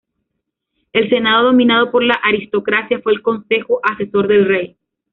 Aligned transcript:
El 0.93 1.11
Senado, 1.11 1.43
dominado 1.45 1.91
por 1.91 2.01
la 2.03 2.15
aristocracia, 2.23 2.99
fue 3.01 3.11
el 3.13 3.21
consejo 3.21 3.81
asesor 3.83 4.27
del 4.27 4.47
rey. 4.47 4.75